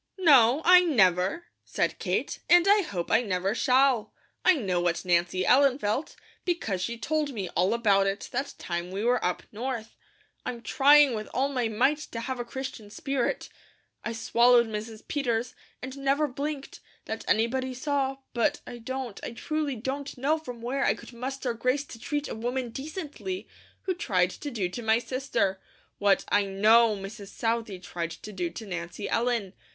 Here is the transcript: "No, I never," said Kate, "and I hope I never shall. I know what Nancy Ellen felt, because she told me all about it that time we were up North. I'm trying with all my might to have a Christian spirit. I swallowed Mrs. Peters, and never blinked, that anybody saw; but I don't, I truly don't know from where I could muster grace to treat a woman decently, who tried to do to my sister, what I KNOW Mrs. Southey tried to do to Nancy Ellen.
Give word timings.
"No, 0.17 0.63
I 0.65 0.79
never," 0.79 1.45
said 1.63 1.99
Kate, 1.99 2.39
"and 2.49 2.67
I 2.67 2.81
hope 2.81 3.11
I 3.11 3.21
never 3.21 3.53
shall. 3.53 4.15
I 4.43 4.55
know 4.55 4.81
what 4.81 5.05
Nancy 5.05 5.45
Ellen 5.45 5.77
felt, 5.77 6.15
because 6.43 6.81
she 6.81 6.97
told 6.97 7.33
me 7.35 7.49
all 7.49 7.71
about 7.71 8.07
it 8.07 8.27
that 8.31 8.55
time 8.57 8.89
we 8.89 9.03
were 9.03 9.23
up 9.23 9.43
North. 9.51 9.95
I'm 10.43 10.63
trying 10.63 11.13
with 11.13 11.27
all 11.35 11.49
my 11.49 11.67
might 11.67 11.99
to 11.99 12.21
have 12.21 12.39
a 12.39 12.43
Christian 12.43 12.89
spirit. 12.89 13.47
I 14.03 14.11
swallowed 14.11 14.65
Mrs. 14.65 15.07
Peters, 15.07 15.53
and 15.83 15.95
never 15.99 16.27
blinked, 16.27 16.79
that 17.05 17.23
anybody 17.27 17.75
saw; 17.75 18.17
but 18.33 18.59
I 18.65 18.79
don't, 18.79 19.19
I 19.23 19.33
truly 19.33 19.75
don't 19.75 20.17
know 20.17 20.39
from 20.39 20.63
where 20.63 20.83
I 20.83 20.95
could 20.95 21.13
muster 21.13 21.53
grace 21.53 21.83
to 21.83 21.99
treat 21.99 22.27
a 22.27 22.33
woman 22.33 22.71
decently, 22.71 23.47
who 23.83 23.93
tried 23.93 24.31
to 24.31 24.49
do 24.49 24.67
to 24.67 24.81
my 24.81 24.97
sister, 24.97 25.61
what 25.99 26.25
I 26.29 26.45
KNOW 26.45 26.95
Mrs. 26.95 27.27
Southey 27.27 27.77
tried 27.77 28.09
to 28.09 28.33
do 28.33 28.49
to 28.49 28.65
Nancy 28.65 29.07
Ellen. 29.07 29.53